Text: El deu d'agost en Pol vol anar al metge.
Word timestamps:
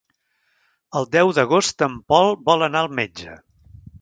El 1.01 1.05
deu 1.15 1.29
d'agost 1.39 1.85
en 1.89 1.99
Pol 2.13 2.35
vol 2.49 2.69
anar 2.71 2.83
al 2.87 2.91
metge. 3.03 3.39